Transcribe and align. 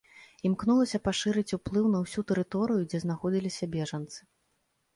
Імкнулася 0.49 0.99
пашырыць 1.07 1.55
уплыў 1.59 1.85
на 1.97 2.03
ўсю 2.05 2.25
тэрыторыю, 2.33 2.81
дзе 2.89 3.03
знаходзіліся 3.07 3.65
бежанцы. 3.79 4.19